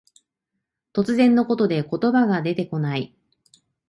[0.93, 3.13] 突然のことで言葉が出てこない。